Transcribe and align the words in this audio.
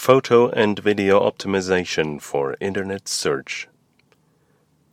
Photo 0.00 0.48
and 0.48 0.78
video 0.78 1.20
optimization 1.20 2.22
for 2.22 2.56
Internet 2.58 3.06
search. 3.06 3.68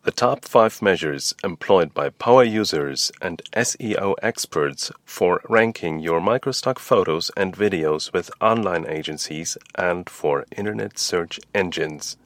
The 0.04 0.12
top 0.12 0.44
five 0.44 0.82
measures 0.82 1.34
employed 1.46 1.94
by 1.94 2.10
power 2.10 2.44
users 2.44 3.10
and 3.22 3.42
SEO 3.56 4.16
experts 4.22 4.92
for 5.06 5.40
ranking 5.48 6.00
your 6.00 6.20
microstock 6.20 6.78
photos 6.78 7.32
and 7.38 7.56
videos 7.56 8.12
with 8.12 8.30
online 8.42 8.86
agencies 8.86 9.58
and 9.76 10.10
for 10.10 10.46
Internet 10.58 11.00
search 11.00 11.40
engines. 11.56 12.18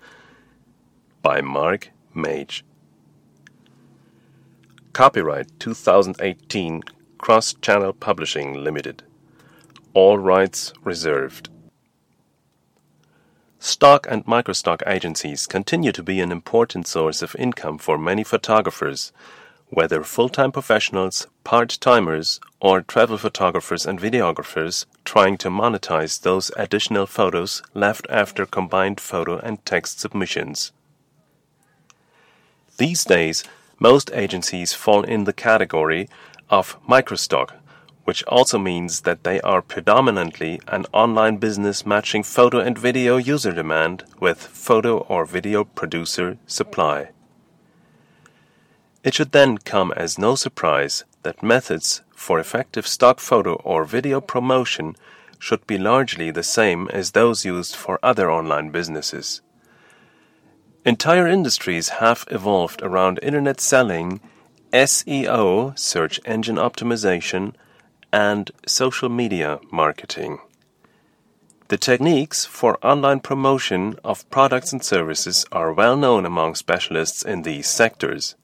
By 1.21 1.39
Mark 1.39 1.91
Mage. 2.15 2.65
Copyright 4.91 5.51
2018 5.59 6.81
Cross 7.19 7.53
Channel 7.61 7.93
Publishing 7.93 8.55
Limited. 8.55 9.03
All 9.93 10.17
rights 10.17 10.73
reserved. 10.83 11.50
Stock 13.63 14.07
and 14.09 14.25
microstock 14.25 14.81
agencies 14.87 15.45
continue 15.45 15.91
to 15.91 16.01
be 16.01 16.19
an 16.19 16.31
important 16.31 16.87
source 16.87 17.21
of 17.21 17.35
income 17.35 17.77
for 17.77 17.95
many 17.95 18.23
photographers, 18.23 19.11
whether 19.67 20.03
full 20.03 20.29
time 20.29 20.51
professionals, 20.51 21.27
part 21.43 21.77
timers, 21.79 22.39
or 22.59 22.81
travel 22.81 23.19
photographers 23.19 23.85
and 23.85 24.01
videographers 24.01 24.87
trying 25.05 25.37
to 25.37 25.49
monetize 25.51 26.21
those 26.21 26.49
additional 26.57 27.05
photos 27.05 27.61
left 27.75 28.07
after 28.09 28.47
combined 28.47 28.99
photo 28.99 29.37
and 29.37 29.63
text 29.63 29.99
submissions. 29.99 30.71
These 32.77 33.05
days, 33.05 33.43
most 33.77 34.09
agencies 34.11 34.73
fall 34.73 35.03
in 35.03 35.25
the 35.25 35.33
category 35.33 36.09
of 36.49 36.83
microstock 36.87 37.51
which 38.03 38.23
also 38.23 38.57
means 38.57 39.01
that 39.01 39.23
they 39.23 39.39
are 39.41 39.61
predominantly 39.61 40.59
an 40.67 40.85
online 40.91 41.37
business 41.37 41.85
matching 41.85 42.23
photo 42.23 42.59
and 42.59 42.77
video 42.77 43.17
user 43.17 43.51
demand 43.51 44.03
with 44.19 44.39
photo 44.39 44.99
or 44.99 45.25
video 45.25 45.63
producer 45.63 46.37
supply. 46.47 47.09
It 49.03 49.13
should 49.13 49.31
then 49.31 49.57
come 49.57 49.91
as 49.93 50.17
no 50.17 50.35
surprise 50.35 51.03
that 51.23 51.43
methods 51.43 52.01
for 52.15 52.39
effective 52.39 52.87
stock 52.87 53.19
photo 53.19 53.53
or 53.55 53.83
video 53.83 54.21
promotion 54.21 54.95
should 55.39 55.65
be 55.65 55.77
largely 55.77 56.29
the 56.29 56.43
same 56.43 56.87
as 56.89 57.11
those 57.11 57.45
used 57.45 57.75
for 57.75 57.99
other 58.03 58.29
online 58.29 58.69
businesses. 58.69 59.41
Entire 60.85 61.27
industries 61.27 61.89
have 61.89 62.25
evolved 62.29 62.81
around 62.81 63.19
internet 63.21 63.59
selling, 63.59 64.19
SEO, 64.71 65.77
search 65.77 66.19
engine 66.25 66.57
optimization, 66.57 67.53
and 68.11 68.51
social 68.65 69.09
media 69.09 69.59
marketing. 69.71 70.39
The 71.69 71.77
techniques 71.77 72.43
for 72.43 72.77
online 72.85 73.21
promotion 73.21 73.95
of 74.03 74.29
products 74.29 74.73
and 74.73 74.83
services 74.83 75.45
are 75.53 75.71
well 75.71 75.95
known 75.95 76.25
among 76.25 76.55
specialists 76.55 77.23
in 77.23 77.43
these 77.43 77.67
sectors. 77.67 78.35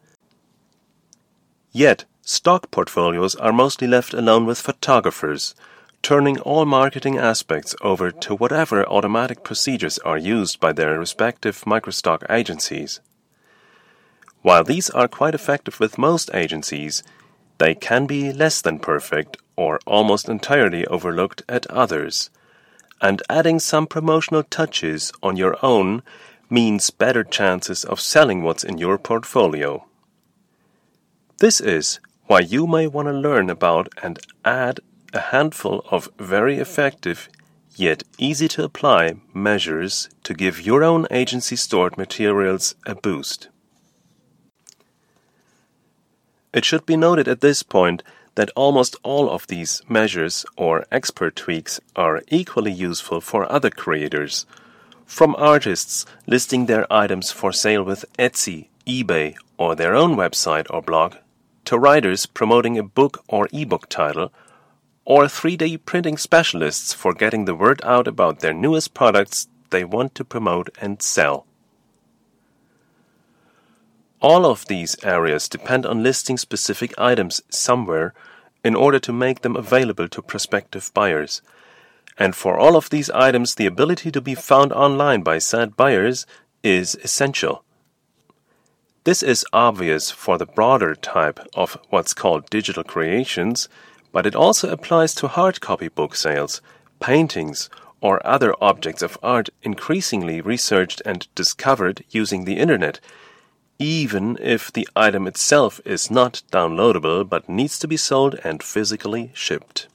Yet, 1.74 2.06
stock 2.22 2.72
portfolios 2.72 3.36
are 3.36 3.52
mostly 3.52 3.88
left 3.88 4.14
alone 4.14 4.46
with 4.46 4.62
photographers, 4.62 5.56
turning 6.02 6.40
all 6.40 6.66
marketing 6.66 7.18
aspects 7.18 7.76
over 7.82 8.12
to 8.12 8.36
whatever 8.36 8.88
automatic 8.88 9.44
procedures 9.44 10.00
are 10.00 10.18
used 10.18 10.62
by 10.62 10.72
their 10.72 10.98
respective 10.98 11.66
microstock 11.66 12.24
agencies. 12.30 13.02
While 14.42 14.64
these 14.64 14.90
are 14.92 15.10
quite 15.10 15.36
effective 15.36 15.82
with 15.82 15.98
most 15.98 16.30
agencies, 16.34 17.04
they 17.58 17.76
can 17.76 18.06
be 18.06 18.32
less 18.32 18.62
than 18.62 18.80
perfect 18.80 19.36
or 19.58 19.80
almost 19.86 20.30
entirely 20.30 20.86
overlooked 20.88 21.42
at 21.50 21.68
others, 21.68 22.30
and 23.02 23.22
adding 23.30 23.60
some 23.60 23.86
promotional 23.86 24.44
touches 24.44 25.12
on 25.22 25.36
your 25.36 25.58
own 25.62 26.02
means 26.50 26.90
better 26.90 27.24
chances 27.24 27.84
of 27.84 28.00
selling 28.00 28.44
what's 28.44 28.64
in 28.64 28.78
your 28.78 28.98
portfolio. 28.98 29.84
This 31.40 31.60
is 31.60 32.00
why 32.28 32.40
you 32.40 32.66
may 32.68 32.88
want 32.88 33.08
to 33.08 33.14
learn 33.14 33.50
about 33.50 33.90
and 34.02 34.20
add 34.46 34.80
a 35.14 35.20
handful 35.20 35.86
of 35.92 36.10
very 36.18 36.58
effective 36.58 37.30
yet 37.76 38.04
easy 38.18 38.48
to 38.48 38.64
apply 38.64 39.16
measures 39.34 40.10
to 40.24 40.34
give 40.34 40.66
your 40.66 40.84
own 40.84 41.06
agency 41.12 41.56
stored 41.56 41.98
materials 41.98 42.76
a 42.86 42.96
boost. 42.96 43.50
It 46.54 46.66
should 46.66 46.86
be 46.86 46.98
noted 46.98 47.28
at 47.28 47.42
this 47.42 47.62
point 47.62 48.02
that 48.38 48.52
almost 48.56 48.96
all 49.02 49.32
of 49.32 49.48
these 49.48 49.82
measures 49.90 50.46
or 50.56 50.86
expert 50.92 51.36
tweaks 51.36 51.80
are 51.96 52.22
equally 52.28 52.72
useful 52.72 53.20
for 53.20 53.52
other 53.52 53.72
creators, 53.72 54.46
from 55.08 55.36
artists 55.40 56.06
listing 56.28 56.68
their 56.68 56.86
items 56.94 57.32
for 57.32 57.52
sale 57.52 57.82
with 57.82 58.06
Etsy, 58.20 58.68
eBay, 58.86 59.36
or 59.58 59.76
their 59.76 59.96
own 59.96 60.16
website 60.16 60.68
or 60.70 60.84
blog, 60.84 61.16
to 61.66 61.80
writers 61.80 62.28
promoting 62.28 62.78
a 62.78 62.84
book 62.84 63.24
or 63.28 63.50
ebook 63.52 63.90
title, 63.90 64.32
or 65.04 65.24
3D 65.24 65.84
printing 65.86 66.16
specialists 66.16 66.94
for 66.94 67.16
getting 67.16 67.46
the 67.46 67.56
word 67.56 67.82
out 67.84 68.08
about 68.08 68.42
their 68.42 68.54
newest 68.54 68.94
products 68.94 69.48
they 69.72 69.84
want 69.84 70.14
to 70.14 70.24
promote 70.24 70.70
and 70.80 71.02
sell. 71.02 71.47
All 74.20 74.46
of 74.46 74.66
these 74.66 74.96
areas 75.04 75.48
depend 75.48 75.86
on 75.86 76.02
listing 76.02 76.38
specific 76.38 76.94
items 76.98 77.42
somewhere 77.50 78.14
in 78.64 78.76
order 78.76 79.00
to 79.00 79.14
make 79.14 79.42
them 79.42 79.56
available 79.56 80.08
to 80.10 80.22
prospective 80.22 80.92
buyers. 80.94 81.42
And 82.18 82.36
for 82.36 82.58
all 82.58 82.76
of 82.76 82.90
these 82.90 83.12
items, 83.12 83.56
the 83.56 83.68
ability 83.68 84.10
to 84.12 84.22
be 84.22 84.34
found 84.34 84.74
online 84.74 85.22
by 85.22 85.38
said 85.38 85.78
buyers 85.78 86.26
is 86.64 86.96
essential. 87.04 87.64
This 89.04 89.22
is 89.22 89.46
obvious 89.54 90.10
for 90.10 90.38
the 90.38 90.48
broader 90.48 90.96
type 90.96 91.40
of 91.54 91.78
what's 91.90 92.16
called 92.16 92.50
digital 92.50 92.84
creations, 92.84 93.70
but 94.12 94.26
it 94.26 94.36
also 94.36 94.70
applies 94.72 95.14
to 95.16 95.28
hard 95.28 95.62
copy 95.62 95.90
book 95.90 96.16
sales, 96.16 96.60
paintings, 97.00 97.70
or 98.02 98.26
other 98.26 98.54
objects 98.60 99.04
of 99.04 99.18
art 99.22 99.50
increasingly 99.62 100.42
researched 100.42 101.02
and 101.06 101.28
discovered 101.36 102.04
using 102.10 102.46
the 102.46 102.58
internet 102.58 103.00
even 103.80 104.38
if 104.42 104.72
the 104.72 104.88
item 104.96 105.28
itself 105.28 105.80
is 105.86 106.10
not 106.10 106.42
downloadable 106.52 107.28
but 107.28 107.50
needs 107.50 107.78
to 107.80 107.88
be 107.88 107.98
sold 107.98 108.36
and 108.44 108.64
physically 108.64 109.32
shipped. 109.34 109.88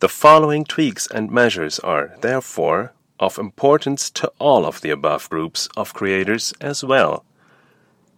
The 0.00 0.08
following 0.08 0.64
tweaks 0.64 1.06
and 1.06 1.30
measures 1.30 1.78
are, 1.78 2.12
therefore, 2.20 2.92
of 3.18 3.38
importance 3.38 4.10
to 4.10 4.30
all 4.38 4.66
of 4.66 4.82
the 4.82 4.90
above 4.90 5.30
groups 5.30 5.68
of 5.76 5.94
creators 5.94 6.52
as 6.60 6.84
well. 6.84 7.24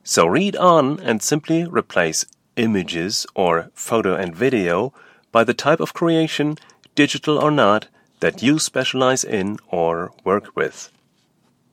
So 0.02 0.26
read 0.26 0.56
on 0.56 0.98
and 1.00 1.22
simply 1.22 1.64
replace 1.64 2.24
images 2.56 3.26
or 3.34 3.70
photo 3.74 4.16
and 4.16 4.34
video 4.34 4.92
by 5.30 5.44
the 5.44 5.54
type 5.54 5.80
of 5.80 5.94
creation, 5.94 6.56
digital 6.94 7.38
or 7.38 7.50
not, 7.50 7.86
that 8.20 8.42
you 8.42 8.58
specialize 8.58 9.22
in 9.22 9.58
or 9.68 10.12
work 10.24 10.56
with. 10.56 10.90